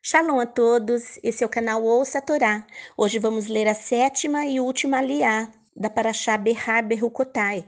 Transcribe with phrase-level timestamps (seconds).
[0.00, 2.64] Shalom a todos, esse é o canal Ouça a Torá.
[2.96, 7.64] Hoje vamos ler a sétima e última aliá da Parashá Behar Berukotai.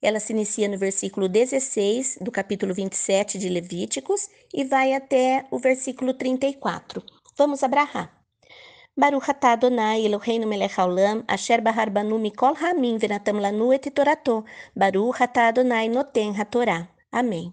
[0.00, 5.58] Ela se inicia no versículo 16 do capítulo 27 de Levíticos e vai até o
[5.58, 7.02] versículo 34.
[7.36, 8.10] Vamos abrahar.
[8.96, 14.44] Baruch atah Adonai Eloheinu melech haolam, asher bahar banu mikol hamim venatam lanu et torato.
[14.74, 16.88] Baruch atah Adonai noten hatorá.
[17.12, 17.52] Amém.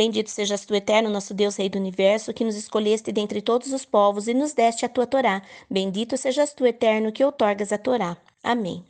[0.00, 3.84] Bendito sejas tu, eterno, nosso Deus, Rei do universo, que nos escolheste dentre todos os
[3.84, 5.42] povos e nos deste a tua Torá.
[5.68, 8.16] Bendito sejas tu, eterno, que outorgas a Torá.
[8.42, 8.82] Amém.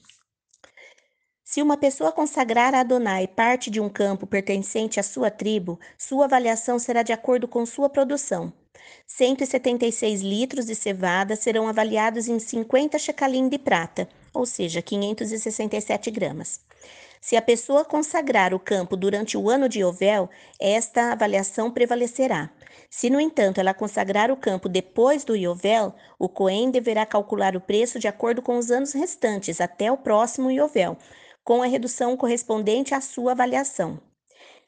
[1.43, 6.27] Se uma pessoa consagrar a Adonai parte de um campo pertencente à sua tribo, sua
[6.27, 8.53] avaliação será de acordo com sua produção.
[9.05, 16.61] 176 litros de cevada serão avaliados em 50 shecalim de prata, ou seja, 567 gramas.
[17.21, 22.51] Se a pessoa consagrar o campo durante o ano de Yovel, esta avaliação prevalecerá.
[22.89, 27.61] Se, no entanto, ela consagrar o campo depois do Yovel, o Cohen deverá calcular o
[27.61, 30.97] preço de acordo com os anos restantes até o próximo Yovel,
[31.45, 34.01] com a redução correspondente à sua avaliação.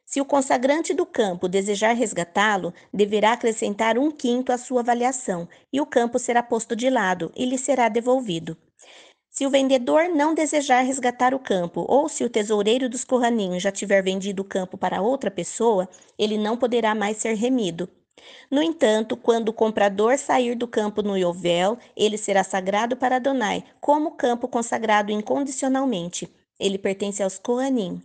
[0.04, 5.80] Se o consagrante do campo desejar resgatá-lo, deverá acrescentar um quinto à sua avaliação, e
[5.80, 8.58] o campo será posto de lado e lhe será devolvido.
[9.32, 13.72] Se o vendedor não desejar resgatar o campo, ou se o tesoureiro dos corraninhos já
[13.72, 17.88] tiver vendido o campo para outra pessoa, ele não poderá mais ser remido.
[18.50, 23.64] No entanto, quando o comprador sair do campo no Yovel, ele será sagrado para Adonai,
[23.80, 26.30] como campo consagrado incondicionalmente.
[26.60, 28.02] Ele pertence aos Kohanim.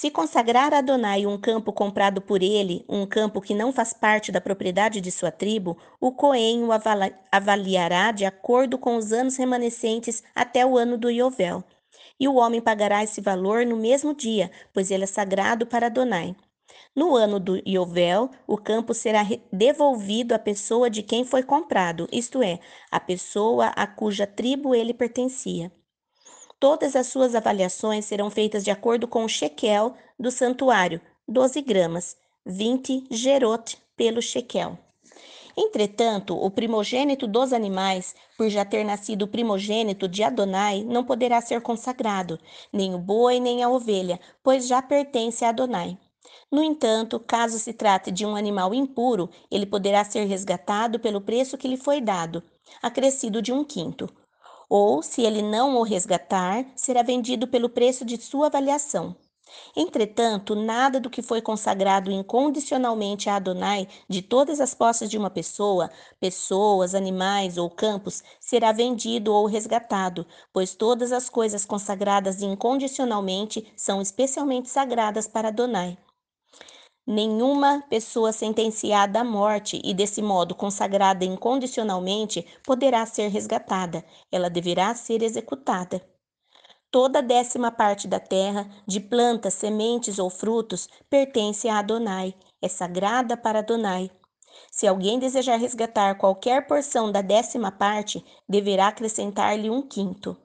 [0.00, 4.32] Se consagrar a Adonai um campo comprado por ele, um campo que não faz parte
[4.32, 6.70] da propriedade de sua tribo, o Cohen o
[7.30, 11.62] avaliará de acordo com os anos remanescentes até o ano do Yovel.
[12.18, 16.34] E o homem pagará esse valor no mesmo dia, pois ele é sagrado para Adonai.
[16.96, 19.20] No ano do Yovel, o campo será
[19.52, 22.58] devolvido à pessoa de quem foi comprado, isto é,
[22.90, 25.70] a pessoa a cuja tribo ele pertencia.
[26.60, 32.18] Todas as suas avaliações serão feitas de acordo com o shekel do santuário, 12 gramas,
[32.44, 34.78] 20 gerot pelo shekel.
[35.56, 41.40] Entretanto, o primogênito dos animais, por já ter nascido o primogênito de Adonai, não poderá
[41.40, 42.38] ser consagrado,
[42.70, 45.96] nem o boi nem a ovelha, pois já pertence a Adonai.
[46.52, 51.56] No entanto, caso se trate de um animal impuro, ele poderá ser resgatado pelo preço
[51.56, 52.42] que lhe foi dado,
[52.82, 54.19] acrescido de um quinto
[54.70, 59.16] ou, se ele não o resgatar, será vendido pelo preço de sua avaliação.
[59.76, 65.28] Entretanto, nada do que foi consagrado incondicionalmente a Adonai de todas as posses de uma
[65.28, 73.72] pessoa, pessoas, animais ou campos, será vendido ou resgatado, pois todas as coisas consagradas incondicionalmente
[73.76, 75.98] são especialmente sagradas para Adonai.
[77.06, 84.04] Nenhuma pessoa sentenciada à morte e, desse modo, consagrada incondicionalmente, poderá ser resgatada.
[84.30, 86.00] Ela deverá ser executada.
[86.90, 93.36] Toda décima parte da terra, de plantas, sementes ou frutos, pertence a Adonai, é sagrada
[93.36, 94.10] para Adonai.
[94.70, 100.36] Se alguém desejar resgatar qualquer porção da décima parte, deverá acrescentar-lhe um quinto.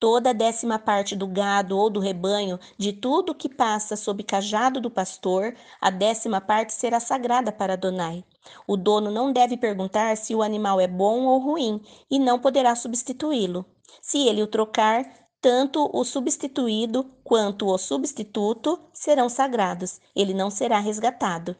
[0.00, 4.80] Toda a décima parte do gado ou do rebanho, de tudo que passa sob cajado
[4.80, 8.24] do pastor, a décima parte será sagrada para Adonai.
[8.64, 12.76] O dono não deve perguntar se o animal é bom ou ruim e não poderá
[12.76, 13.66] substituí-lo.
[14.00, 15.04] Se ele o trocar,
[15.40, 20.00] tanto o substituído quanto o substituto serão sagrados.
[20.14, 21.56] Ele não será resgatado.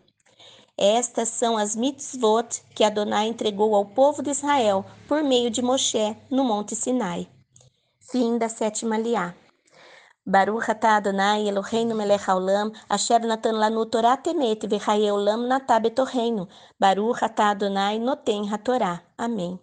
[0.77, 6.17] Estas são as mitzvot que Adonai entregou ao povo de Israel por meio de Moshe
[6.31, 7.29] no Monte Sinai.
[8.11, 9.35] Fim da sétima liá.
[10.25, 16.49] Baruch atah Adonai Eloheinu melech haolam, asher natan lanu Torah temet v'chaye olam natah betorreino.
[16.81, 19.03] Baruch atah Adonai noten hatorá.
[19.19, 19.61] Amém.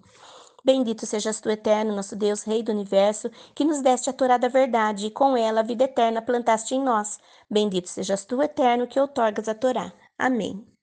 [0.63, 4.47] Bendito sejas tu, eterno, nosso Deus, Rei do Universo, que nos deste a Torá da
[4.47, 7.19] verdade, e com ela a vida eterna plantaste em nós.
[7.49, 9.91] Bendito sejas tu, eterno, que outorgas a Torá.
[10.19, 10.74] Amém.